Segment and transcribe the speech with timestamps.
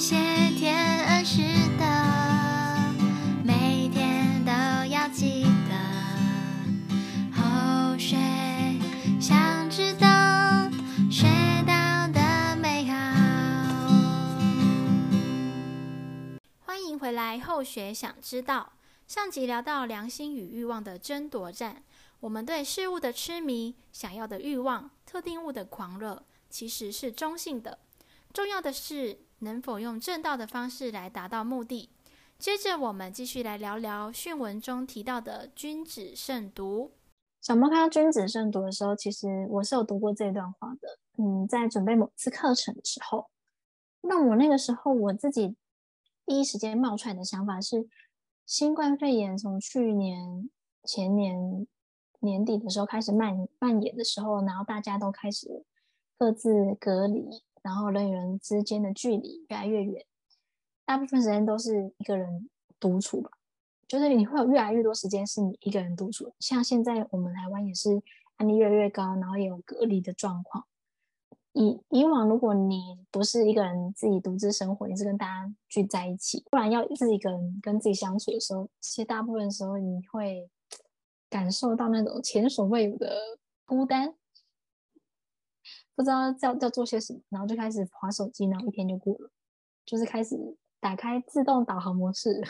[0.00, 0.16] 谢
[0.56, 1.42] 天恩师
[1.78, 1.84] 的，
[3.44, 4.50] 每天都
[4.90, 5.76] 要记得。
[7.36, 8.16] 后学
[9.20, 10.08] 想知道，
[11.10, 11.26] 学
[11.66, 12.96] 到的美好。
[16.64, 18.72] 欢迎回来，后学想知道。
[19.06, 21.82] 上集聊到良心与欲望的争夺战，
[22.20, 27.80] 我们对事物的痴迷、想要的欲望、特定物的狂热，其实是中性的。
[28.32, 31.90] 重要的是能否用正道的方式来达到目的。
[32.38, 36.92] 接着，我们继续来聊聊训文中提到的“君子慎独”。
[37.42, 40.98] 小猫看到“君子慎独”的时候，其实我是有读过这段话的。
[41.18, 43.28] 嗯，在准备某次课程的时候，
[44.00, 45.54] 那我那个时候我自己
[46.24, 47.88] 第一时间冒出来的想法是。
[48.46, 50.50] 新冠肺炎从去年
[50.82, 51.68] 前年
[52.18, 55.64] 年底的时候开始蔓蔓延的时候，然后大家都开始
[56.18, 60.04] 各自隔离，然后人与人之间的距离越来越远，
[60.84, 63.30] 大部分时间都是一个人独处吧，
[63.86, 66.32] 就是你会有越来越多时间是你一个人独处。
[66.38, 68.02] 像现在我们台湾也是
[68.36, 70.64] 案例越来越高，然后也有隔离的状况。
[71.52, 80.48] 以以往，如果你不是一个人自己独自生活，你是跟大家聚在一起，不然要自己一个人跟自己相处的时候，其实大部分时候你会
[81.28, 83.16] 感受到那种前所未有的
[83.66, 84.14] 孤单，
[86.00, 89.30] 不知道要要做些什么，然后就开始划手机，然后一天就过了，
[89.84, 90.34] 就是开始
[90.80, 92.42] 打开自动导航模式，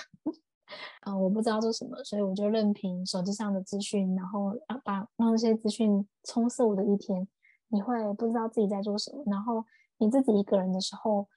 [1.01, 4.53] 啊， 我不知道做什么，所以我就任凭手机上的资讯，然后
[4.85, 7.27] 把让这些资讯充斥我的一天。
[7.73, 9.65] 你会不知道自己在做什么，然后
[9.99, 11.29] 你自己一个人的时候，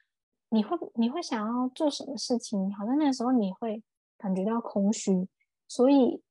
[0.49, 2.71] 你会你会想要做什么事情？
[2.75, 3.83] 好像那个时候你会
[4.19, 5.27] 感觉到空虚，
[5.67, 6.21] 所以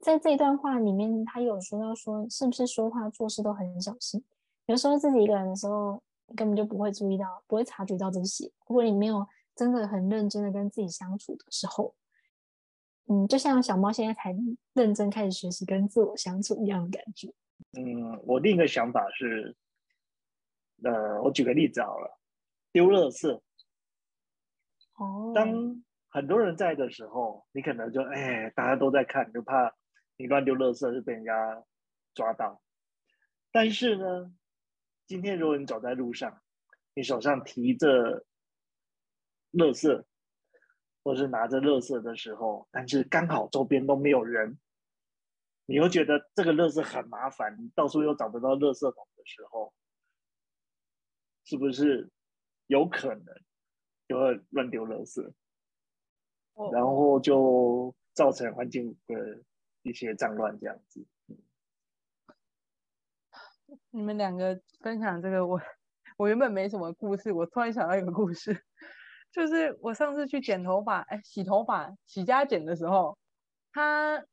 [0.00, 4.24] 在这段话里面，他有说到说，是不是说话做事都很小心？
[4.66, 8.50] 有时候自己一个人的时候，你根本就不会注意到，不会察觉到这些。
[8.66, 11.94] 如果你没有真的很认真的跟自己相处的时候，
[13.08, 14.34] 嗯，就像小猫现在才
[14.74, 17.28] 认真开始学习跟自我相处一样的感觉。
[17.72, 19.56] 嗯，我另一个想法是，
[20.82, 22.18] 呃，我举个例子好了，
[22.70, 23.40] 丢垃圾。
[24.94, 25.32] 哦。
[25.34, 29.74] 当很多人在的时候，你可能就哎，大家都在看，就怕
[30.16, 31.64] 你乱丢垃圾就被人家
[32.14, 32.62] 抓到。
[33.50, 34.32] 但是呢，
[35.06, 36.42] 今天如果你走在路上，
[36.94, 38.24] 你手上提着
[39.52, 40.04] 垃圾，
[41.02, 44.58] 或是拿着垃圾的时候，但是刚好周边都没有人。
[45.66, 49.72] 你又觉得这个垃圾很麻烦，你到处又找不到垃圾桶的时候，
[51.44, 52.10] 是不是
[52.66, 53.24] 有可能
[54.08, 55.32] 就会乱丢垃圾，
[56.72, 59.42] 然后就造成环境的
[59.82, 61.06] 一些脏乱这样子？
[63.90, 65.60] 你们两个分享这个，我
[66.16, 68.64] 我原本没什么故事，我突然想到一个故事，
[69.32, 73.16] 就是我上次去剪头发，哎，洗头发洗加剪的时候，
[73.72, 74.24] 他。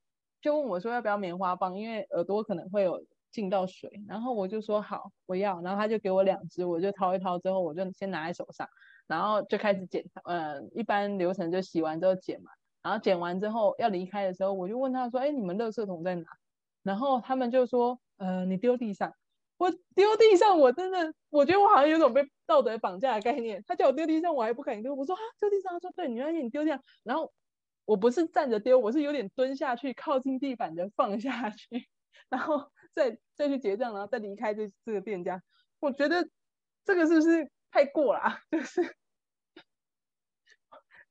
[0.41, 2.97] 就问我说要不要棉花棒，因为耳朵可能会有
[3.29, 8.65] 进到水，然后我就说好，我要，然后他就给我两支，我就掏一掏之后，我就先拿在手上，
[9.05, 12.51] 然后就开始剪，呃，一般流程就洗完之后剪嘛，
[12.81, 16.23] 然后剪完之后要离开的时候，我就问他说，哎，你们垃圾桶在哪？
[16.81, 19.13] 然后他们就说，呃，你丢地上，
[19.59, 27.31] 我丢地上，我真的，我觉得我好像有种被道德绑架的概念，他叫我丢地上，我还不敢丢，我说啊，丢地上，他说对，你愿意你丢地上，然后。
[27.85, 31.89] 我不是站着丢，我是有点蹲下去，靠近地板的放下去，
[32.29, 35.41] 然后再再去结账，然后再离开这这个店家。
[35.79, 36.29] 我觉得
[36.85, 38.39] 这个是不是太过了啊？
[38.51, 38.95] 就是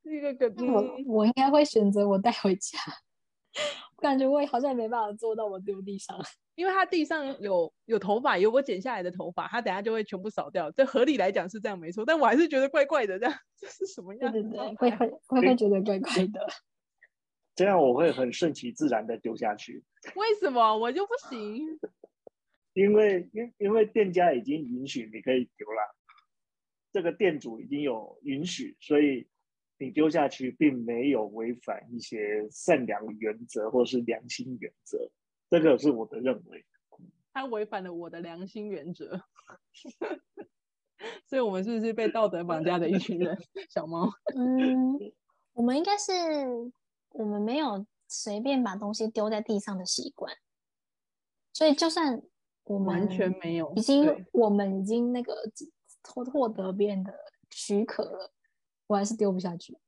[0.05, 2.79] 一个个，我我应该会选择我带回家。
[3.97, 6.17] 我感觉我也好像没办法做到我丢地上，
[6.59, 10.69] 因为他地上有有头发，有我剪下来的头发，他等下就会全部扫掉。
[10.73, 14.33] 这合理来讲是这样没错，但我还是觉得怪怪的，这样 这是什么样？
[14.33, 16.45] 对对对，会会会会觉得怪怪的。
[17.55, 19.85] 这样我会很顺其自然的丢下去。
[20.17, 21.79] 为什么我就不行？
[22.73, 25.95] 因为因因为店家已经允许你可以丢了，
[26.93, 29.29] 这个店主已经有允许，所以
[29.79, 35.09] 你丢下去并没有违反一些善良原则或是良心原则，
[35.51, 36.65] 这个是我的认为。
[37.33, 39.21] 他违反了我的良心原则，
[41.27, 43.39] 所以我们是不是被道德绑架的一群人？
[43.71, 44.99] 小猫， 嗯，
[45.53, 46.13] 我们应该是。
[47.13, 50.31] 我们没有随便把东西丢在地上的习惯，
[51.55, 52.23] 所以就算
[52.65, 55.35] 我们完全没有，已经我们已经那个
[56.03, 57.15] 获获得别人的
[57.51, 58.31] 许可了，
[58.89, 59.79] 我还是丢不下去。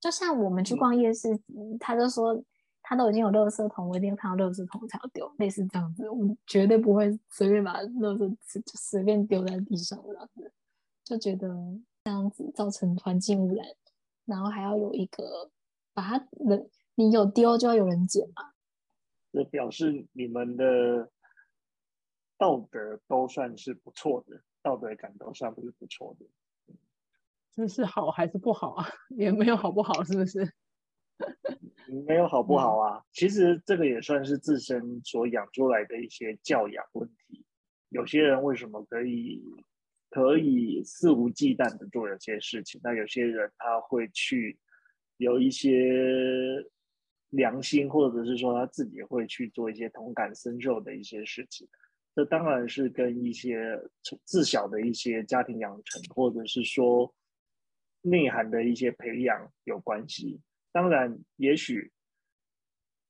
[0.00, 2.42] 就像我们去逛夜市，嗯、他就说
[2.88, 10.50] 他都已经有垃圾桶，我一定要看到垃圾桶才要丢，类似这样子，我绝对不会随便把垃圾就随便丢在地上这样子，
[11.04, 11.54] 就觉得
[12.02, 13.66] 这样子造成环境污染，
[14.24, 15.50] 然后还要有一个
[15.92, 18.54] 把它人，你有丢就要有人捡嘛。
[19.34, 21.10] 这表示你们的
[22.38, 26.24] 道德都算是不错的，道德感都算不是不错的。
[27.52, 28.86] 这是好还是不好啊？
[29.14, 30.54] 也没有好不好，是不是？
[32.06, 33.02] 没有好不好啊？
[33.12, 37.44] 其实这个也算是自身所养出来的一些教养问题。
[37.90, 39.42] 有些人为什么可以
[40.10, 42.80] 可以肆无忌惮的做有些事情？
[42.84, 44.58] 那有些人他会去
[45.16, 46.62] 有一些
[47.30, 51.66] 良心，或者是说他自己会去做一些同感深受的一些事情。
[52.14, 53.80] 这当然是跟一些
[54.24, 57.14] 自小的一些家庭养成，或者是说
[58.02, 60.40] 内涵的一些培养有关系。
[60.70, 61.92] 当然，也许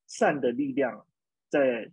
[0.07, 1.07] 善的力量
[1.49, 1.93] 在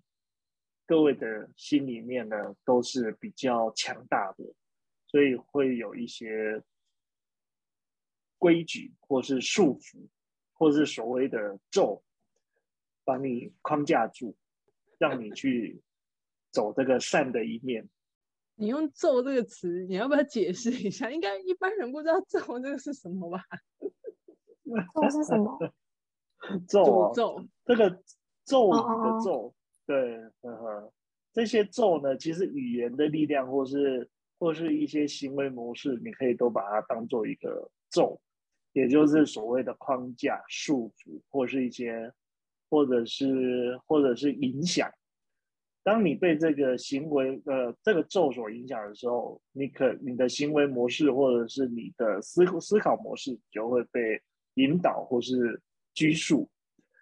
[0.86, 4.54] 各位的心里面呢，都是比较强大的，
[5.08, 6.64] 所以会有一些
[8.38, 10.08] 规矩，或是束缚，
[10.54, 12.04] 或是所谓的咒，
[13.04, 14.38] 把你框架住，
[14.98, 15.82] 让你去
[16.52, 17.90] 走这个善的一面。
[18.58, 21.12] 你用“咒”这个词，你要不要解释一下？
[21.12, 23.44] 应该一般人不知道“咒”这个是什么吧？
[24.94, 25.58] 咒是什么？
[26.68, 27.90] 咒、哦、咒，这个
[28.46, 29.54] 咒语的咒，哦、
[29.88, 30.94] 对，呵呵，
[31.34, 34.08] 这些咒呢，其实语言的力量，或是
[34.38, 38.20] 或是一些行为模式，你可以都把它当做一个咒，
[38.74, 42.12] 也就是所谓的框架、束缚，或是一些，
[42.70, 44.88] 或者是或者是影响。
[45.84, 54.22] 当你被这个行为呃这个咒所影响的时候，你可你的行为模式，或者是你的思思考模式，就会被。
[54.56, 55.62] 引导或是
[55.94, 56.50] 拘束，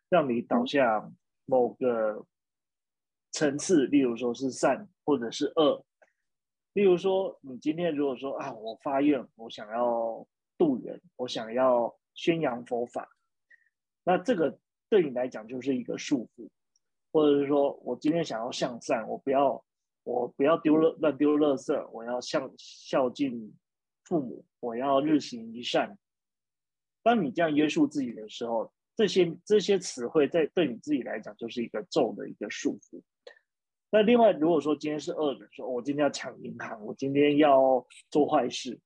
[0.10, 1.16] 让你导向
[1.46, 2.26] 某个
[3.32, 5.84] 层次，例如说是善或者是恶。
[6.74, 10.28] 例如说，你今天如果说啊，我发愿，我想要
[10.58, 13.08] 度人，我想要宣扬佛法，
[14.04, 14.60] 那这个
[14.90, 16.50] 对你来讲就是一个束缚，
[17.12, 19.64] 或者是说我今天想要向善，我不要
[20.04, 23.56] 我不要丢了乱丢垃圾，我要向孝敬
[24.06, 25.96] 父母，我要日行一善。
[27.04, 33.02] 当你这样约束自己的时候，这些这些词汇在对你自己来讲就是一个咒的一个束缚。
[33.92, 38.80] 那另外，如果说今天是恶人，说我今天要抢银行，我今天要做坏事，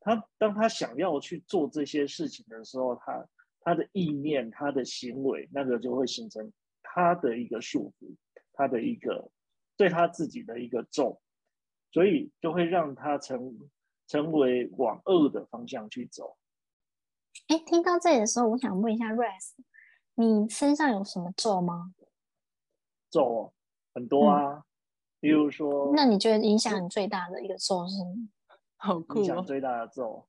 [0.00, 3.28] 他当他想要去做这些事情的时候，他
[3.60, 6.52] 他的意念、他的行为，那个就会形成
[6.82, 8.16] 他的一个束缚，
[8.54, 9.30] 他的一个
[9.76, 11.20] 对他自己的一个咒，
[11.92, 13.56] 所以就会让他成
[14.08, 16.36] 成为往恶的方向去走。
[17.50, 19.54] 哎，听到这里的时候，我想问一下 Rex，
[20.14, 21.92] 你身上有什么咒吗？
[23.10, 23.52] 咒
[23.92, 24.62] 很多啊，嗯、
[25.18, 28.28] 比如说，那你觉得影响你最大的一个咒是什么？
[28.76, 29.22] 好酷、哦！
[29.22, 30.28] 影响最大的咒，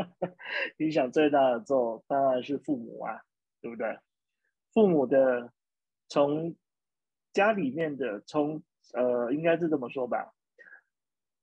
[0.80, 3.20] 影响最大的咒当然是父母啊，
[3.60, 3.98] 对不对？
[4.72, 5.52] 父母的
[6.08, 6.56] 从
[7.34, 8.62] 家里面的从
[8.94, 10.32] 呃，应该是这么说吧。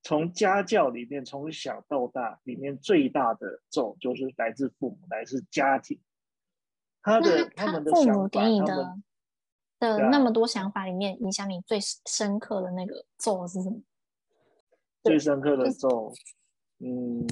[0.04, 5.98] 从家教里面，从小到大里面最大的咒就是来自父母，来自家庭。
[7.02, 8.98] 他的他，他们的父母给你的
[9.80, 13.82] 的那么多想法里面，影响你最深刻的那个咒是什么？
[15.04, 16.14] 最深刻的咒，
[16.80, 17.26] 嗯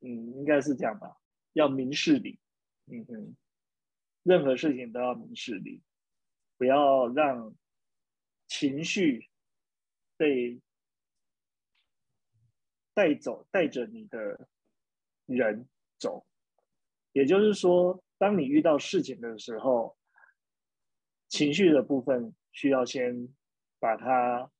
[0.00, 1.16] 嗯，应该是这样吧，
[1.52, 2.40] 要明事理。
[2.86, 3.36] 嗯哼，
[4.24, 5.82] 任何事情都要明事理，
[6.58, 7.54] 不要让
[8.48, 9.28] 情绪
[10.16, 10.60] 被。
[12.96, 14.48] 带走带着你的
[15.26, 16.24] 人走，
[17.12, 19.94] 也就是说，当你遇到事情的时候，
[21.28, 23.28] 情绪的部分需要先
[23.78, 24.50] 把它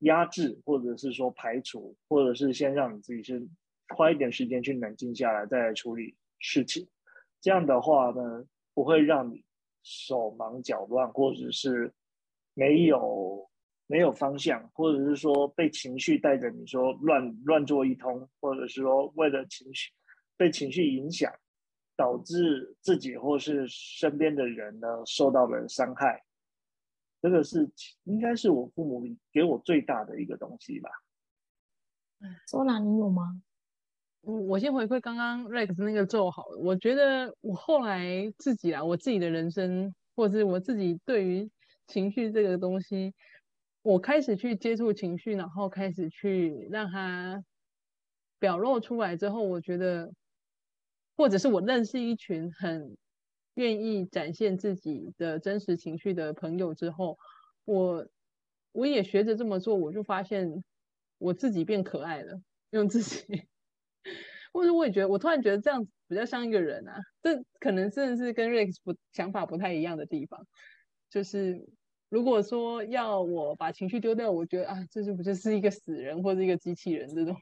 [0.00, 3.48] 压制，或者是说排除，或者是先让你自己先
[3.96, 6.86] 花一点时间去冷静下来，再来处理事情。
[7.40, 8.44] 这样的话呢，
[8.74, 9.42] 不会让你
[9.82, 11.90] 手忙脚乱，或者是
[12.52, 13.49] 没有。
[13.90, 19.90] 没有方向，或者是说被情绪带着你说乱乱做一通，或者是说为了情绪
[20.36, 21.28] 被情绪影响，
[21.96, 26.22] 导致自己或是身边的人呢受到了伤害。
[27.20, 27.68] 这个是
[28.04, 30.88] 应该是我父母给我最大的一个东西吧。
[32.46, 33.42] 周兰，你有吗？
[34.20, 36.58] 我，我先回馈刚刚 Rex 那个咒好了。
[36.58, 41.50] 我觉得我后来自己啊，我自己的人生，或者是我自己对于
[41.88, 43.12] 情绪这个东西。
[43.84, 47.42] 我开始去接触情绪，然后开始去让它
[48.38, 50.12] 表露出来之后，我觉得，
[51.16, 52.96] 或者是我认识一群很
[53.54, 57.16] 愿意展现自己的真实情绪的朋友之后，
[57.64, 58.06] 我
[58.72, 60.62] 我也学着这么做，我就发现
[61.18, 62.38] 我自己变可爱了，
[62.70, 63.24] 用自己，
[64.52, 70.46] 或者我也觉得，我突然觉得这样子比较像一个人啊，这可能真的是跟 Rex 不想法不太一样的地方。
[71.10, 71.68] 就是
[72.10, 77.36] 如果说要我把情绪丢掉，我觉得啊，这就不就是一个死人或者一个机器人这种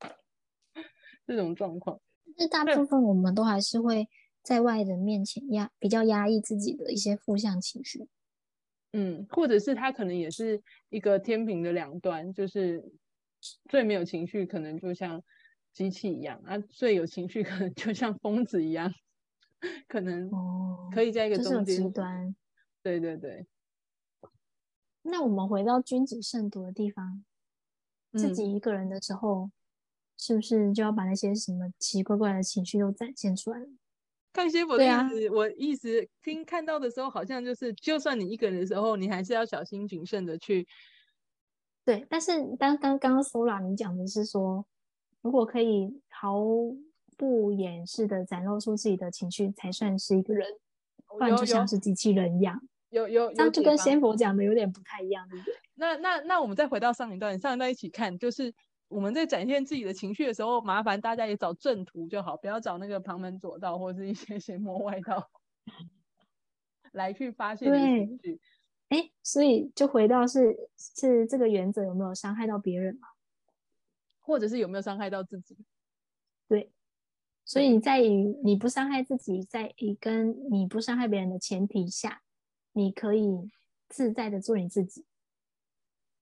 [1.26, 2.00] 这种状况。
[2.36, 4.08] 那大部分我们都还是会
[4.42, 8.08] 在外人面前压比较压抑自己的一些负向情绪。
[8.92, 12.84] 嗯，或者是他可能也是一个天平的两端，就是
[13.68, 15.22] 最没有情绪，可能就像
[15.72, 18.92] 机器一样啊；最有情绪，可能就像疯子一样，
[19.86, 20.28] 可能
[20.92, 22.34] 可以在一个中间、哦、极端。
[22.82, 23.46] 对对对。
[25.02, 27.24] 那我们回到君子慎独的地方，
[28.12, 29.52] 自己一个人的时候，嗯、
[30.16, 33.66] 是不是就要把那些什么奇奇怪怪的情绪都展现出来了？
[34.32, 40.66] 看先佛的意思，啊、我意思听看到的时候，好像就是，就算你一个人的时候，你还是要小心谨慎的去。
[41.84, 44.64] 对，但是当刚刚 Sora 你讲的是说，
[45.20, 46.40] 如果可以毫
[47.18, 50.46] 不掩饰的展露出自己的情绪，才算是一个人，
[51.06, 52.62] 不然就像是机器人一样。
[52.92, 55.54] 有有，那，就跟仙佛讲的有点不太一样，对不对？
[55.74, 58.54] 那那那我们再回到上一段，上一段一起看，就是。
[58.88, 65.30] 我们在展现自己的情绪的时候，麻烦大家也找正途就好，不要找那个旁门左道或是一些邪魔外道
[66.92, 68.38] 来去发泄情绪。
[68.90, 73.08] 哎，所以就回到是是这个原则有没有伤害到别人嘛？
[74.20, 75.56] 或者是有没有伤害到自己？
[76.46, 76.70] 对，
[77.46, 82.21] 所以你在于你不伤害自己，在于跟你不伤害别人的前提下，
[82.72, 83.50] 你可以
[83.88, 85.04] 自在的做你自己。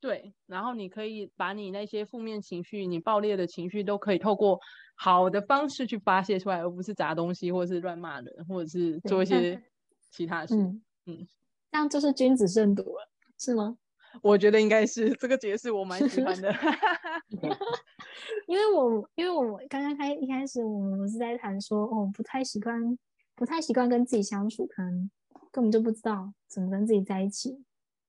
[0.00, 4.58] 对，然后你可以把你那些负面情绪、你爆裂的情绪，都可以透过
[4.94, 9.62] 好的方式去发泄出来，而不是砸东西，或者是乱骂人，或者是做一些
[10.10, 10.56] 其他事。
[10.56, 11.28] 嗯，嗯，
[11.70, 13.76] 这样就是君子慎独了，是吗？
[14.22, 16.50] 我觉得应该是这个解释，我蛮喜欢的。
[18.48, 22.98] 因为我因为我刚刚开一开始，我们是在谈说，哦，不太习惯，
[23.36, 25.10] 不太习惯跟自己相处，可能
[25.50, 27.64] 根本就不知道怎么跟自己在一起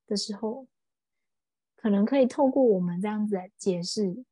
[0.08, 0.68] 的时候。
[1.76, 4.24] 可能可以透过我们这样子来解释，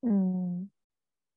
[0.00, 0.68] 嗯，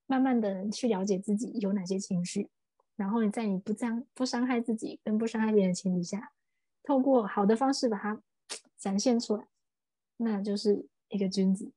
[0.07, 2.49] 慢慢的去了解自己有哪些情绪，
[2.95, 6.33] 然后你在你不伤不伤害自己跟不伤害别人的前提下，
[6.81, 8.19] 透过好的方式把它
[8.75, 9.47] 展现出来，
[10.17, 11.71] 那就是一个君子。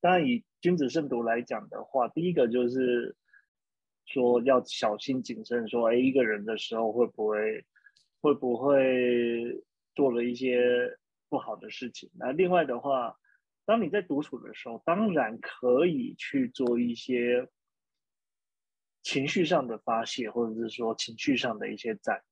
[0.00, 3.16] 当然，以君子慎独来讲的话，第一个就是
[4.08, 7.64] 说要小心谨慎，说哎，一个人的时候会不会
[8.20, 9.62] 会不会
[9.94, 10.98] 做了一些。
[11.30, 12.10] 不好的事情。
[12.14, 13.14] 那另外的话，
[13.66, 17.46] 当你在独处的时候，当然可以去做一些
[19.02, 22.24] 情绪上的发泄，或者是说情绪上的一些展，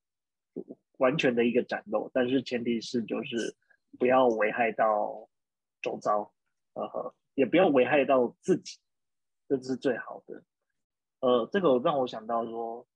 [0.97, 2.11] 完全的一个展露。
[2.15, 3.55] 但是前提是就是
[3.99, 5.29] 不要危害到
[5.83, 6.33] 周遭，
[6.73, 8.79] 呃，也不要危害到自己，
[9.47, 10.43] 这是最好的。
[11.27, 12.87] 呃，这个让我想到说，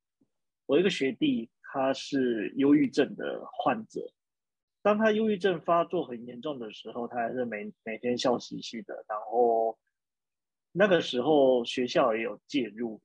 [0.66, 4.00] 我一个学弟他是忧郁症的患者。
[4.82, 9.04] 当他忧郁症发作很严重的时候，他还是每每天笑嘻嘻的。
[9.08, 9.76] 然后
[10.70, 13.02] 那个时候学校也有介入。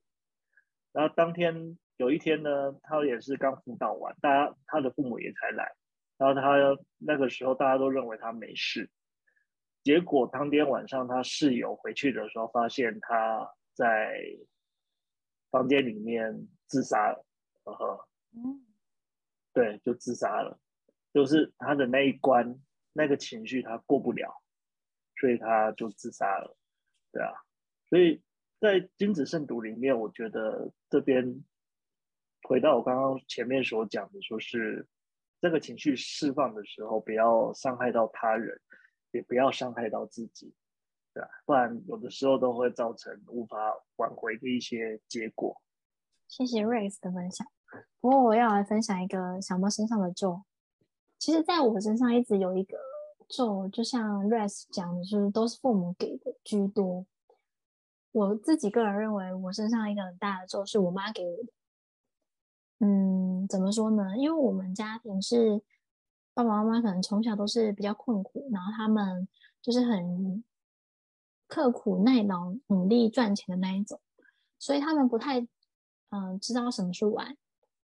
[0.92, 5.74] 然后当天有一天呢，他也是刚辅导完，大家他的父母也才来。
[6.18, 6.56] 然后他
[6.98, 8.88] 那个时候大家都认为他没事，
[9.82, 14.22] 结果当天晚上他室友回去的时候，发现他在
[15.56, 17.24] 房间里面自杀了。
[17.64, 18.62] 呵呵，嗯，
[19.54, 20.60] 对，就自杀了。
[21.14, 22.60] 就是他的那一关，
[22.92, 24.42] 那个情绪他过不了，
[25.18, 26.54] 所以他就自杀了，
[27.10, 27.32] 对啊。
[27.88, 28.22] 所以
[28.60, 31.42] 在君子慎独里面，我觉得这边
[32.42, 34.86] 回到我刚刚前面所讲的，说是
[35.40, 38.60] 这个情绪释放的时候，不要伤害到他人，
[39.12, 40.54] 也不要伤害到自己，
[41.16, 43.56] 对，不然有的时候都会造成无法
[43.96, 45.62] 挽回的一些结果。
[46.28, 47.46] 谢谢 Rex 的分享。
[48.02, 50.42] 不过我要来分享一个小猫身上的咒。
[51.18, 52.76] 其实，在我身上一直有一个
[53.30, 57.06] 咒，就像 Rex 讲的，就是都是父母给的居多。
[58.12, 61.48] 我自己个人认为，我身上一个很大的咒是我妈给我的。
[62.80, 64.18] 嗯，怎么说呢？
[64.18, 65.62] 因为我们家庭是
[66.34, 69.26] 爸爸妈妈可能从小都是比较困苦，然后他们
[69.62, 70.44] 就是很
[71.46, 74.00] 刻苦耐劳、努力赚钱的那一种，
[74.58, 75.46] 所以他们不太
[76.10, 77.36] 嗯、知道什么是玩。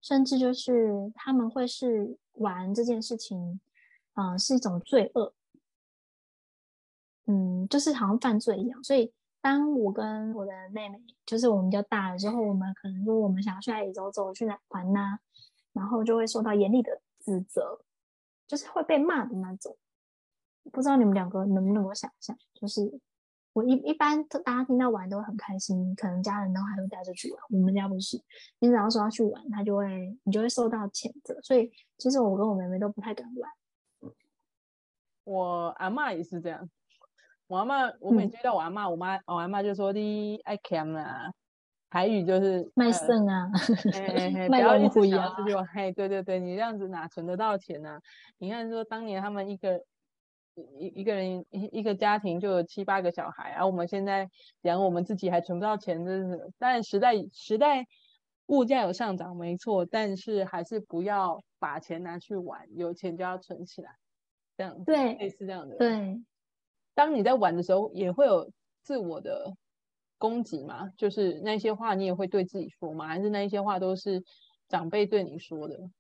[0.01, 3.61] 甚至就是他们会是玩这件事情，
[4.15, 5.35] 嗯、是一种罪恶，
[7.27, 8.83] 嗯，就是好像犯罪一样。
[8.85, 15.19] 所以当我跟我的妹妹，就是我们比较大了之后，我们可能说我们想要去哪里走走，去哪玩呐、
[15.73, 17.81] 然后就会受到严厉的指责，
[18.47, 19.77] 就是会被骂的那种。
[20.71, 23.01] 不知道你们两个能不能够想象，就是
[23.55, 27.43] 我一一般大家听到玩都会很开心，可能家人都还会带着去玩。
[27.51, 28.17] 我们家不是，
[28.61, 31.37] 你只要说要去玩，他就会你就会受到谴责。
[31.43, 34.13] 所以其实我跟我妹妹都不太敢玩。
[35.25, 36.71] 我阿妈也是这样，
[37.49, 41.33] 我阿妈我每次遇到我阿妈，嗯、我妈我阿妈就说你爱看啊，
[41.91, 43.51] 台语就是卖肾啊，
[44.49, 45.67] 不要一直想出去玩。
[45.67, 48.03] 嘿，对对对，你这样子哪存得到钱呢、啊？
[48.39, 49.83] 你看说当年他们一个。
[50.79, 54.31] 一一个人一一个家庭就有七八个小孩，而、啊、我们现在
[54.63, 56.51] 养我们自己还存不到钱，真是。
[56.59, 57.87] 但时代时代
[58.47, 63.97] 物价有上涨，没错，但是还是不要把钱拿去玩，有钱就要存起来，
[64.57, 65.77] 这样对，类似这样的。
[65.77, 66.21] 对，
[66.95, 68.51] 当你在玩的时候，也会有
[68.83, 69.55] 自我的
[70.19, 70.91] 攻击嘛？
[70.97, 73.07] 就是那些话你也会对自己说吗？
[73.07, 74.25] 还是那一些话都是
[74.69, 75.91] 长辈对你说的？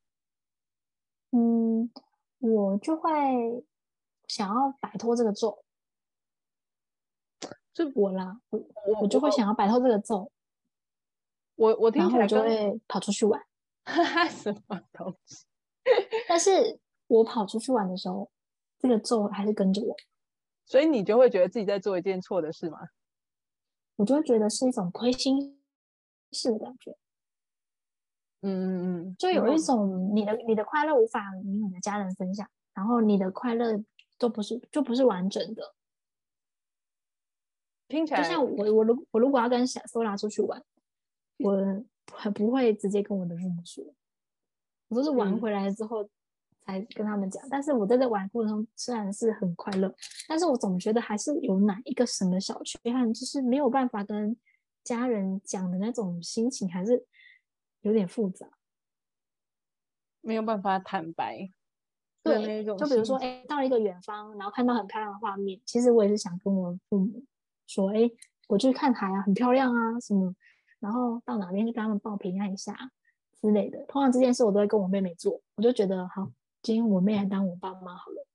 [1.30, 1.90] 嗯，
[2.38, 3.10] 我就会。
[4.28, 5.64] 想要摆脱这个咒，
[7.72, 8.60] 就我啦，我
[9.00, 10.30] 我，就会想要摆脱这个咒。
[11.56, 13.42] 我我听起来就会跑出去玩，
[14.30, 15.44] 什么东西？
[16.28, 18.30] 但是我跑出去玩的时候，
[18.78, 19.96] 这个咒还是跟着我，
[20.66, 22.78] 所以你就会觉得自己在做一件错的事吗？
[23.96, 25.60] 我就会觉得是一种亏心
[26.30, 26.96] 事的感觉。
[28.42, 33.82] 嗯嗯嗯，就有一种你的你的快乐无法与你的家人分享，然后你的快乐。
[34.18, 35.74] 都不是，就不是完整的。
[37.86, 40.62] 听起来就像我，我如我如果要跟小 Sola 出去玩，
[41.38, 43.82] 我很不会直接跟我的父母说，
[44.88, 46.06] 我都是玩回来之后
[46.66, 47.42] 才跟他们讲。
[47.46, 49.94] 嗯、但是我在这玩过程中虽然是很快乐，
[50.26, 54.36] 但是我总觉得还是有哪一个什么小缺憾，就是没有办法跟
[54.84, 57.06] 家人讲的那种心情，还是
[57.80, 58.50] 有点复杂，
[60.20, 61.50] 没有办法坦白。
[62.28, 67.22] 对，就比如说，哎，到了一个远方，然后看到很漂亮的画面，其实我也是想跟我父母
[67.66, 68.10] 说，哎，
[68.48, 70.34] 我去看海啊，很漂亮啊，什么，
[70.80, 72.76] 然后到哪边去跟他们报平安一下
[73.40, 73.84] 之类的。
[73.86, 76.30] 通常这件事我都会跟我妹妹做，我就觉得好，
[76.62, 78.26] 今天我妹来当我爸妈好了，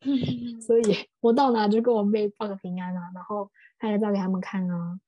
[0.60, 0.82] 所以
[1.20, 5.00] 我到哪就跟我妹报个平安啊，然后拍个照给他们看啊，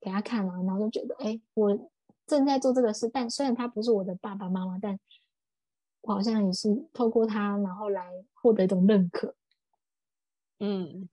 [0.00, 1.90] 给他看啊，然后就觉得，哎，我
[2.26, 4.98] 正在做这个事，但虽然他不是我的爸爸妈妈，但。
[6.04, 9.34] 我好像也是透过他，然后来获得一种认可。
[10.60, 11.08] 嗯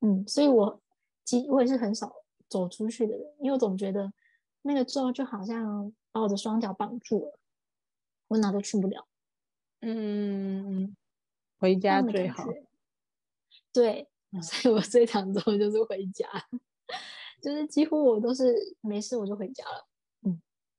[0.00, 0.80] 嗯，所以我
[1.24, 2.12] 其实我也是很少
[2.48, 4.12] 走出去的人，因为我总觉得
[4.62, 7.38] 那个咒就好像把我的双脚绑住了，
[8.28, 9.06] 我哪都去不了。
[9.80, 10.96] 嗯，
[11.58, 12.44] 回家最好。
[13.72, 14.08] 对，
[14.42, 16.28] 所以我最常做的就是回家，
[17.42, 19.86] 就是几乎我都是没事我就回家了。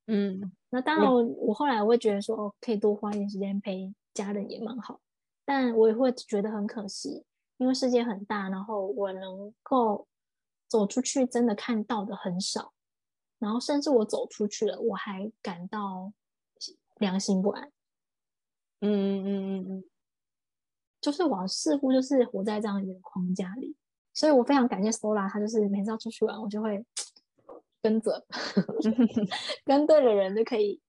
[0.08, 0.52] 嗯嗯。
[0.70, 5.00] 那当然，我后来我会觉得说，哦，可以多花一点时间陪家人也蛮好，
[5.46, 7.24] 但我也会觉得很可惜，
[7.58, 10.08] 因为世界很大，然后我能够
[10.68, 12.74] 走出去真的看到的很少，
[13.40, 16.12] 然后甚至我走出去了，我还感到
[16.98, 17.72] 良心不安。
[18.82, 19.84] 嗯嗯嗯嗯，
[21.00, 23.76] 就是我似乎就是活在这样一个框架里，
[24.14, 26.86] 所以我非常感谢 Sola，他就是每次要出去玩，我就会。
[27.82, 28.26] 跟着，
[29.66, 30.82] 跟对的人就可以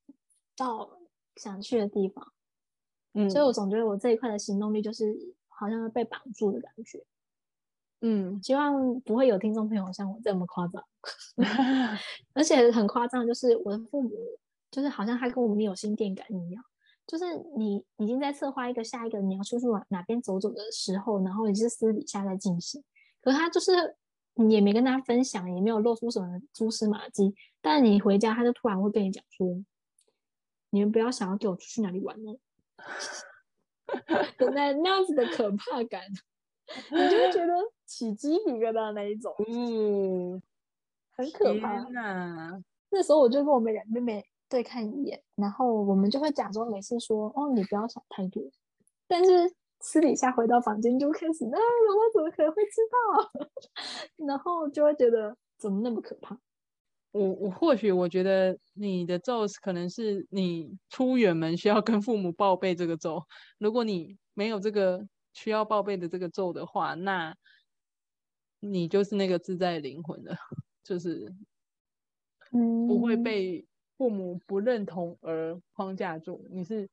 [0.57, 0.89] 到
[1.37, 2.33] 想去的地方。
[3.15, 5.17] 嗯，所以我总觉得我这一块的行动力就是
[5.49, 7.05] 好像被绑住的感觉。
[8.01, 10.85] 嗯，希望不会有听众朋友像我这么夸张，
[12.35, 14.11] 而且很夸张，就是我的父母，
[14.71, 16.63] 就是好像他跟我们有心电感应一样，
[17.07, 17.25] 就是
[17.57, 22.85] 你已经在策划一个下一个你要出去往哪边走走的时候，然后你是私底下在进行，
[23.21, 23.97] 可他就是。
[24.41, 29.47] 你也没跟他分享，也没有露出什么蛛丝马迹，但你回家，他就突然会跟你讲说
[30.71, 32.39] ：“你们不要想要给我出去哪里玩哦。
[34.39, 36.03] ”现在那样子的可怕感，
[36.93, 37.53] 你就会觉得
[37.85, 40.41] 起鸡皮疙瘩那一种，嗯，
[41.17, 41.83] 很可怕。
[41.91, 48.41] 那那时候我就跟我们两妹妹对看一眼，然后我们就会假装没事说：“哦，你不要想太多。”
[49.09, 49.53] 但是。
[49.81, 53.31] 私底下回到房间就开始，那、啊、妈妈怎么可能会知道？
[54.27, 56.37] 然后就会觉得怎么那么可怕？
[57.13, 63.23] 我我或许我觉得你的咒可能是你出远门需要跟父母报备这个咒。
[63.59, 67.35] 如果你没有这个需要报备的这个咒的话，那
[68.61, 70.37] 你就是那个自在灵魂了，
[70.83, 71.33] 就是
[72.51, 73.65] 不会被
[73.97, 76.47] 父母不认同而框架住。
[76.51, 76.89] 你是。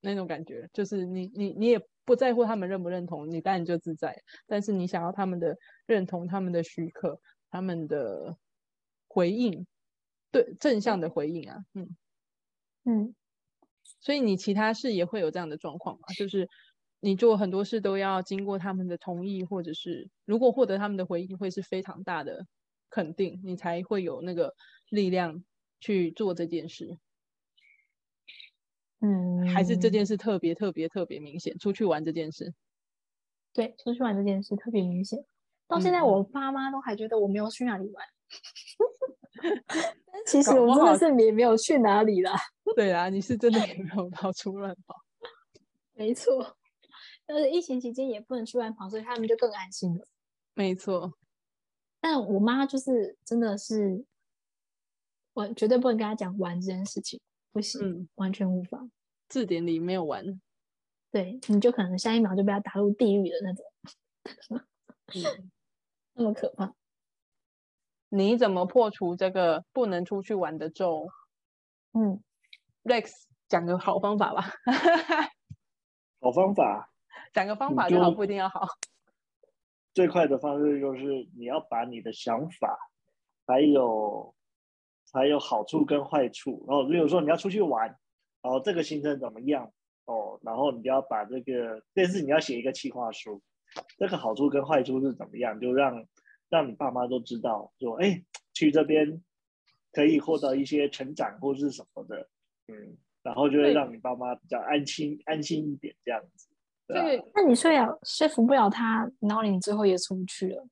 [0.00, 4.16] 那种感觉就是你你你也不在乎他们认不认同你，当然就自在。
[4.46, 8.36] 但是你想要他们的认同、他们的许可、他们的
[9.08, 9.66] 回应，
[10.30, 11.96] 对正向的回应啊，嗯
[12.84, 13.14] 嗯。
[14.00, 16.08] 所以你其他事也会有这样的状况嘛？
[16.16, 16.48] 就是
[17.00, 22.46] 你做很多事都要经过他们的同意，或者是如果获得他们的回应，会是非常大的
[22.88, 24.54] 肯定，你才会有那个
[24.88, 25.44] 力量
[25.80, 26.98] 去做这件事。
[29.00, 32.52] 嗯，还是这件事特别特别特别明显，出去玩这件事。
[33.52, 35.24] 对，出去玩这件事特别明显。
[35.66, 38.06] 到现在，我爸妈都还觉得我没有去哪里玩。
[40.26, 42.36] 其实我真的是也没有去哪里啦。
[42.76, 44.94] 对啊，你是真的也没有到处乱跑。
[45.94, 46.56] 没错，
[47.26, 50.06] 但是疫情期间也不能去乱跑，所以他们就更安心了。
[50.54, 51.14] 没错。
[52.00, 54.04] 但我妈就是真的是，
[55.32, 57.20] 我绝对不能跟她讲玩这件事情。
[57.52, 58.88] 不行，嗯、完全无法。
[59.28, 60.40] 字典里没有玩，
[61.10, 63.64] 对，你就可能下一秒就被他打入地狱的那种，
[65.14, 65.50] 嗯、
[66.14, 66.74] 那么可怕。
[68.08, 71.06] 你怎么破除这个不能出去玩的咒？
[71.92, 72.20] 嗯，
[72.82, 73.12] Rex
[73.48, 74.50] 讲个好方法吧。
[76.20, 76.90] 好方法，
[77.32, 78.66] 讲个方法就好，不一定要好。
[79.94, 82.76] 最快的方式就是你要把你的想法，
[83.46, 84.34] 还有。
[85.12, 87.88] 还有好处跟坏处，然后比如说你要出去玩，
[88.42, 89.70] 然后这个行程怎么样？
[90.06, 93.40] 哦，然后你就要把这个，但是你要写一个企划书，
[93.96, 96.04] 这个好处跟坏处是怎么样，就让
[96.48, 98.20] 让你爸妈都知道，说哎，
[98.52, 99.22] 去这边
[99.92, 102.28] 可以获得一些成长或是什么的，
[102.68, 106.48] 嗯，然后就会让你爸妈比较安心安心一点这样子。
[106.88, 110.66] 对啊，那你说了说服不了他，然后你最后也出不去了。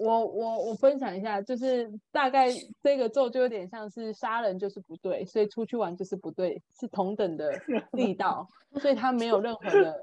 [0.00, 2.48] 我我我分享一下，就是大概
[2.82, 7.52] 这个咒就有点像是杀人就是不对，所以出去玩就是不对，是同等的
[7.92, 8.48] 力道，
[8.80, 10.02] 所以他没有任何的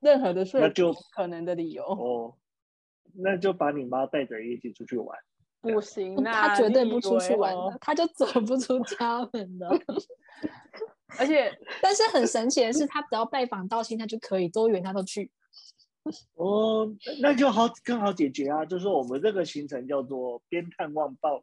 [0.00, 1.84] 任何的 说服可能的理由。
[1.84, 2.34] 哦，
[3.14, 5.18] 那就把你妈带着一起出去玩。
[5.60, 9.68] 不行，那他绝对不出去玩，他就走不出家门的。
[11.18, 11.50] 而且，
[11.82, 15.30] 但是很神奇的是，他只要拜访道亲，他就可以多远他都去。
[16.36, 18.64] 哦，那就好，更好解决啊！
[18.64, 21.42] 就是我们这个行程叫做边探望道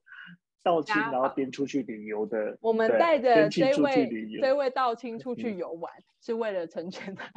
[0.63, 2.58] 道清，然后边出去旅游的。
[2.62, 4.10] 我们带着这位
[4.41, 7.32] 这位道清出去游玩，嗯、是为了成全他。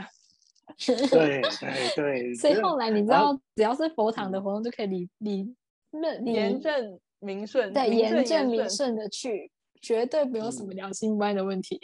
[0.87, 1.43] 对对
[1.97, 2.35] 对。
[2.35, 5.55] 所以后来你知道，只要是佛堂的活动，就可以理理
[5.91, 11.81] 那严正名顺，对，严正名顺的去，绝对没有什么良心歪的问题。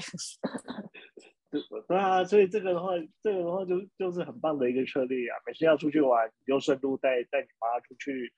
[1.59, 2.91] 嗯对啊，所以这个的话，
[3.23, 5.37] 这个的话就就是很棒的一个策略啊！
[5.47, 8.33] 每次要出去玩，你就顺路带带你妈出去，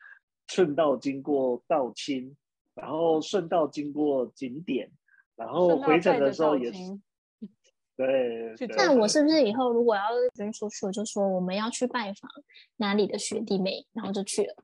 [0.48, 2.36] 顺道经过道清，
[2.74, 4.90] 然后顺道经过景点，
[5.34, 6.78] 然后回程的时候也是。
[7.96, 8.54] 对。
[8.76, 10.02] 那我是不是以后如果要
[10.34, 12.30] 跟出去，我就说我们要去拜访
[12.76, 14.54] 哪里的学弟妹，然后就去了。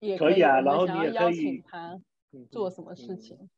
[0.00, 2.00] 也可以啊，然后你也可以他
[2.50, 3.36] 做什么事情。
[3.36, 3.50] 嗯嗯、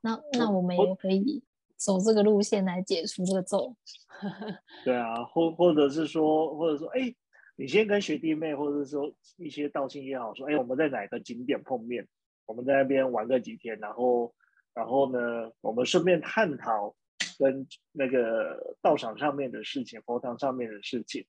[0.00, 1.44] 那那我们也可以。
[1.84, 3.74] 走这个路线来解除这个咒，
[4.84, 7.12] 对啊，或或者是说，或者说，哎，
[7.56, 12.06] 你先跟学弟妹，或者是说一些道亲也好，说，哎，我们在哪个景点碰面，
[12.46, 14.32] 我们在那边玩个几天，然后，
[14.72, 16.94] 然后呢，我们顺便探讨
[17.38, 21.26] 跟那个道场上面的事情，佛堂上面的事情，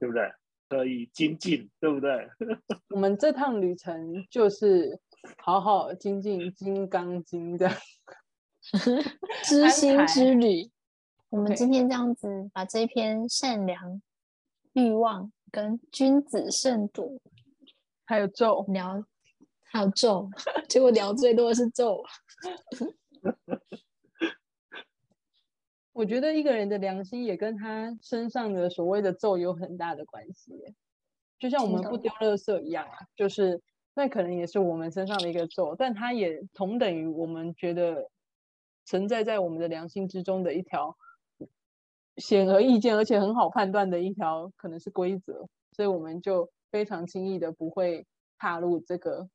[0.00, 0.30] 对不对？
[0.70, 2.28] 可以精进，对不对？
[2.94, 5.00] 我们这趟旅程就是
[5.38, 7.70] 好好精进《金刚经》的。
[9.44, 10.70] 知心之旅，
[11.30, 14.02] 我们今天这样子把这篇善良、
[14.74, 17.18] 欲望跟君子慎独，
[18.04, 19.02] 还有咒聊，
[19.62, 20.28] 还有咒，
[20.68, 22.04] 结果聊最多的是咒。
[25.94, 30.74] 我觉得一个人的良心也跟他身上的所谓的咒有很大的关系，
[31.38, 33.62] 就像我们不丢垃圾一样啊，就是
[33.94, 38.10] 那可能也是我们身上的一个咒，但它也同等于我们觉得。
[38.88, 40.96] 存在在我们的良心之中的一条
[42.16, 48.06] 显而易见，而且很好判断的一条，可能是规则，所以我们就非常轻易的不会
[48.38, 49.28] 踏入这个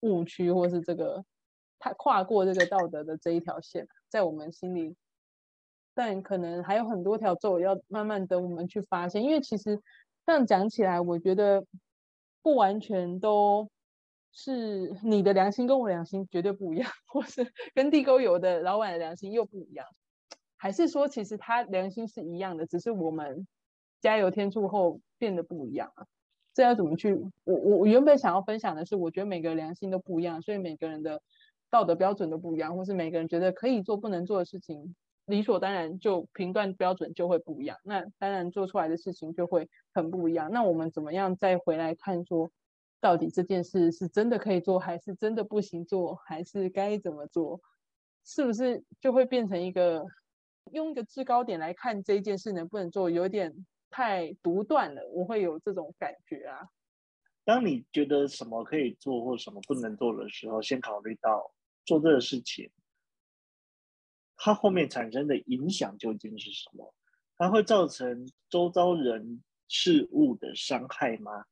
[0.00, 1.24] 误区，或是这个
[1.78, 4.96] 他跨过这个道德的这一条线，在我们心里。
[5.94, 9.80] 但可能还有很多条咒要慢慢等我们去发现，因为其实
[10.26, 11.64] 这样讲起来，我觉得
[12.42, 13.70] 不完全都。
[14.32, 19.86] 是你的良心跟我良心绝对不一样， 或是跟地沟油的老板的良心又不一样，
[20.56, 23.46] 还是说其实他良心是一样的，只是我们
[24.00, 26.06] 加油添醋后变得不一样啊？
[26.54, 27.14] 这要怎么去？
[27.44, 31.20] 我我原本想要分享的是，我觉得每个良心都不一样，所以每个人的
[31.70, 34.94] 道德标准都不一样，或是每个人觉得可以做不能做的事情，
[35.26, 40.50] 理所当然就评断标准就会不一样，那当然做出来的事情就会很不一样。
[40.52, 42.50] 那我们怎么样再回来看说？
[43.02, 47.60] 到底这件事是真的可以做，还是真的不行做，还是该怎么做？
[48.24, 50.06] 是不是就会变成一个
[50.70, 56.68] 用一个制高点来看这一件事能不能做，有点太独断了，我会有这种感觉啊。
[57.44, 61.52] 当你觉得什么可以做或什么不能做的时候，先考虑到
[61.84, 62.70] 做这个事情，
[64.36, 66.94] 它后面产生的影响究竟是什么？
[67.36, 71.44] 它会造成周遭人事物的伤害吗？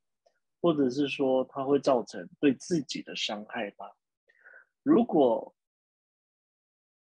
[0.60, 3.96] 或者是说，它会造成对自己的伤害吧？
[4.82, 5.54] 如果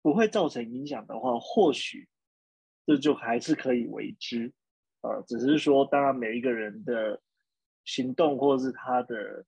[0.02, 2.08] 不会造成影响的话，或许
[2.86, 4.52] 这就还是可以为之。
[5.02, 7.22] 呃，只是说，当然每一个人的
[7.84, 9.44] 行动或是他的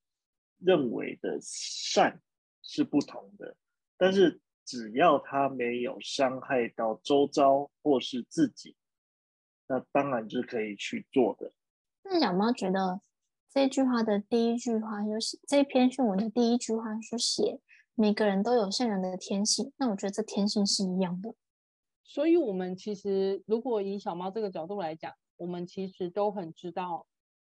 [0.59, 2.21] 认为的善
[2.63, 3.57] 是不同的，
[3.99, 8.77] 但是只要他没有伤害到周遭或是自己，
[9.67, 11.53] 那当然是可以去做的。
[12.05, 13.01] 那小猫觉得
[13.53, 17.61] 这句话的第一句话就是这篇训文的第一句话是写
[17.95, 21.35] 每个人都有善良的天性，那我觉得这天性是一样的。
[22.03, 27.07] 所以，我们其实如果以小猫这个角度来讲，我们其实都很知道。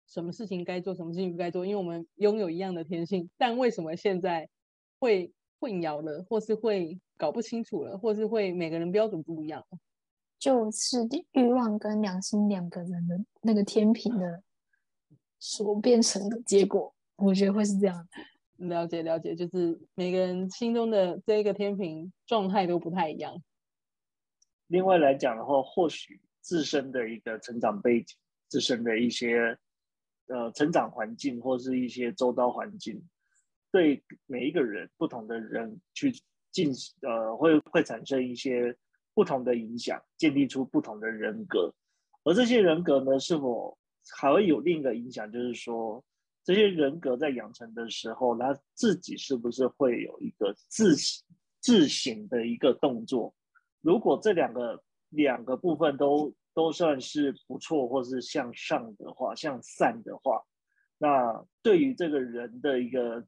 [0.07, 4.49] 什么事情该做，什么事情不该做，因为我们拥有一样的天性，但为什么现在
[4.99, 9.65] 会混淆了，或是会搞不清楚了，或是会每个人标准不一样？
[10.37, 14.43] 就是欲望跟良心两个人的那个天平的
[15.41, 18.09] 所变成的结果，我觉得会是这样。
[18.59, 23.43] 了解了解，就是每个人心中的这一个天平状态都不太一样。
[24.69, 29.59] 另外来讲的话，或许自身的一个成长背景，自身的一些。
[30.33, 33.03] 呃，成长环境或是一些周遭环境，
[33.73, 36.13] 对每一个人不同的人去
[36.53, 38.77] 进行，呃，会会产生一些
[39.13, 41.75] 不同的影响，建立出不同的人格。
[42.23, 43.77] 而这些人格呢，是否
[44.17, 45.31] 还会有另一个影响？
[45.31, 46.05] 就是说，
[46.45, 50.97] 这些人格在养成的时候，他自己是不是会有一个自
[51.61, 53.35] 自省的一个动作？
[53.81, 60.43] 如果这两个两个部分都都算是不错，或是向上的话，向善的话，
[60.99, 63.25] 那对于这个人的一个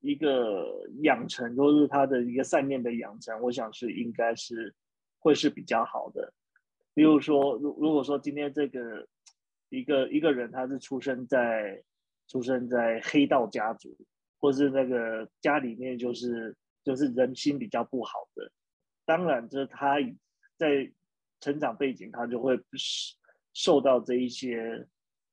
[0.00, 4.74] 一个养成，或是他的一个善念的养成，我想是应该是
[5.18, 6.32] 会是比较好的。
[6.92, 9.06] 比如说，如如果说今天这个
[9.70, 11.82] 一个一个人他是出生在
[12.28, 13.96] 出生在黑道家族，
[14.38, 16.54] 或是那个家里面就是
[16.84, 18.52] 就是人心比较不好的，
[19.06, 19.96] 当然就是他
[20.58, 20.92] 在。
[21.42, 22.54] 成长背景，他就会
[23.54, 24.86] 受到这一些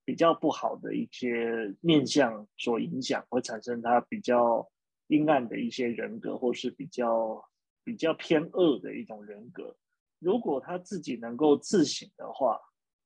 [0.05, 4.65] 比较不好的一些面相所影响，会产生他比较
[5.07, 7.43] 阴暗的一些人格，或是比较
[7.83, 9.75] 比较偏恶的一种人格。
[10.19, 12.57] 如果他自己能够自省的话，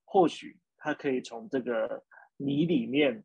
[0.05, 2.03] 或许他可以从这个
[2.37, 3.23] 泥里面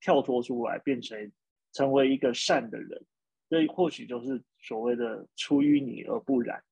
[0.00, 1.32] 跳脱出来，变成
[1.72, 3.04] 成为一个善的人。
[3.50, 6.62] 这或许就是所谓的出淤泥而不染。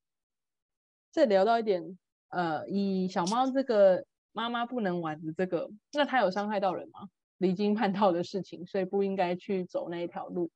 [1.10, 1.98] 再聊到一点。
[2.28, 7.10] 呃，以小猫这个妈妈不能玩的这个，那他有伤害到人吗？
[7.36, 10.50] 离经叛道的事情，所以不应该去走那一条路。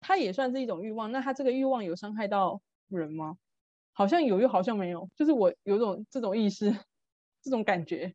[0.00, 3.38] 他也算是一种欲望，那他这个欲望有伤害到人吗？
[3.92, 5.10] 好像有，又好像没有。
[5.16, 6.70] 就是我有种这种意识，
[7.42, 8.14] 这种感觉，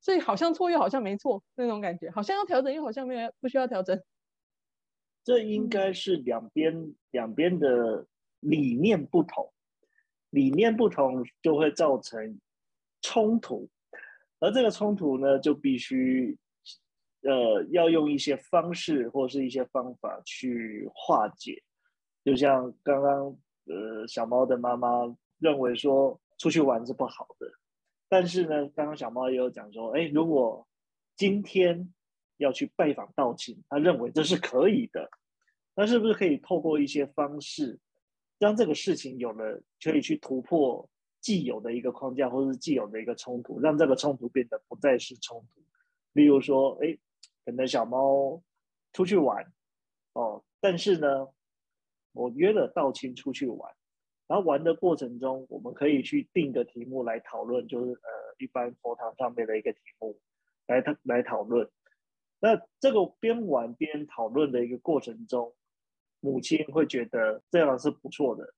[0.00, 4.00] 所以好像错，又好像没错那种感觉，好像要调整，又好像没有，不需要调整。
[5.24, 8.06] 这应该是两边两边的
[8.40, 9.52] 理念不同。
[10.30, 12.38] 理念不同就会造成
[13.00, 13.66] 冲突，
[14.40, 16.36] 而这个冲突呢，就必须
[17.22, 21.62] 呃要用一些方式或是一些方法去化解。
[22.22, 27.50] 就像刚刚呃小猫的妈妈认为说出去玩是不好的，
[28.08, 30.66] 但是呢，刚刚小猫也有讲说，哎，如果
[31.16, 31.92] 今天
[32.38, 35.10] 要去拜访道亲，他认为这是可以的，
[35.74, 37.78] 那是不是可以透过一些方式？
[38.38, 40.88] 让这个事情有了可以去突破
[41.20, 45.60] 既有的一个框架，或者是既有的一个冲突，让这个冲突变得不再是冲突。
[46.12, 46.96] 例如说，哎，
[47.44, 48.40] 可能小猫
[48.92, 49.44] 出去玩，
[50.12, 51.28] 哦，但是呢，
[52.12, 53.74] 我约了道亲出去玩，
[54.28, 60.20] 然后玩的过程中，我们可以去定个题目来讨论，就是呃，一般佛堂上面的一个题目
[60.68, 61.68] 来来讨论。
[62.38, 65.52] 那这个边玩边讨论的一个过程中。
[66.20, 68.52] 母亲会觉得这样是不错的，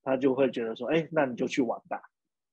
[0.00, 2.00] 她就会觉得说：“哎，那你就去玩吧，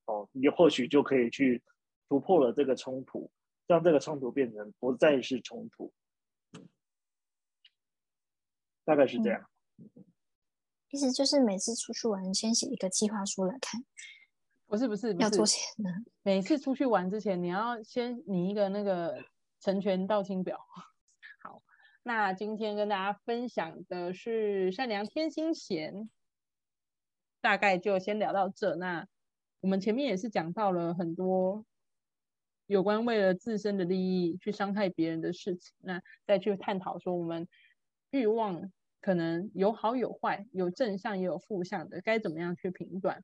[0.06, 1.62] 哦，你或许就可以去
[2.10, 3.30] 突破了这个冲突，
[3.68, 5.94] 让这个冲突变成不再是冲突。”
[8.84, 9.48] 大概是这样。
[9.78, 10.04] 嗯，
[10.90, 13.84] 意思就是每次出去玩，先写一个计划书来看。
[14.66, 15.90] 不是不是，不是，要做些呢。
[16.24, 19.24] 每次出去玩之前，你要先拟一个那个
[19.60, 20.60] 成全道清表。
[21.42, 21.62] 好
[22.04, 26.10] 那今天跟大家分享的是善良天心贤，
[27.42, 28.76] 大概就先聊到这。
[28.76, 29.08] 那
[29.60, 31.66] 我们前面也是讲到了很多
[32.66, 37.48] 有关为了自身的利益去伤害别人的事情，那再去探讨说我们
[38.12, 38.72] 欲望
[39.02, 43.24] 可能有好有坏，有正向也有负向的，该怎么样去评断？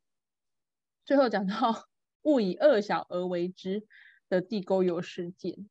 [1.06, 1.88] 最后讲到
[2.22, 3.84] 勿以恶小而为之
[4.30, 5.70] 的地沟油事件，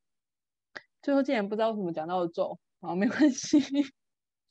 [1.01, 3.59] 最后竟然不知道为什么讲到了咒，好，没关系，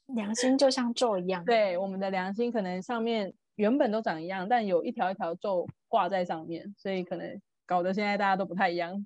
[0.08, 9.06] 良心就像咒一样，对，我们的良心可能上面原本都长一样，但有一条一条咒挂在上面，所以可能搞得现在大家都不太一样。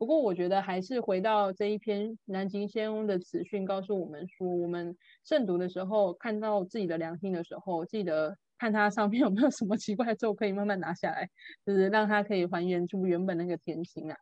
[0.00, 11.28] 不过我觉得还是回到这一篇南极仙翁的词训，告诉我们说，我们慎读的时候，看到自己的良心的时候，记得看它上面有没有什么奇怪的咒，可以慢慢拿下来，
[11.66, 14.16] 就是让它可以还原出原本那个天心啊。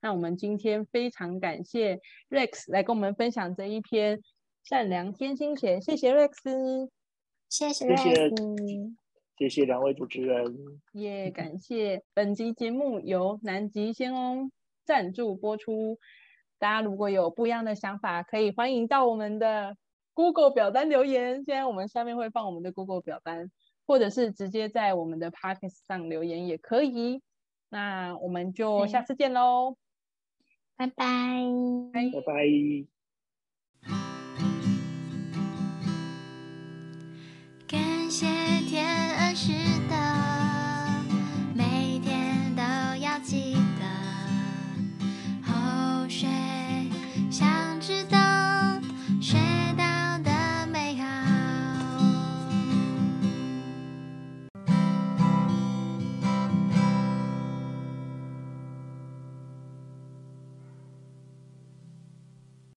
[0.00, 4.20] 那我们今天非常感谢 Rex 来跟我们分享这一篇
[4.64, 6.88] 善良天心写，谢谢 Rex，
[7.48, 8.94] 谢谢 Rex，
[9.38, 10.56] 谢谢两位主持人，
[10.92, 14.50] 也、yeah, 感谢本集节目由南极仙翁。
[14.90, 16.00] 赞助播出，
[16.58, 19.76] 大家如果有不一样的想法，可以欢迎到我们的
[20.14, 21.44] Google 表单留言。
[21.44, 23.52] 现在我们下面会放我们的 Google 表单，
[23.86, 27.22] 或者是直接在我们的 Podcast 上留言也可以。
[27.68, 29.76] 那我们就下次见喽，
[30.76, 31.04] 拜拜，
[31.92, 32.99] 拜拜。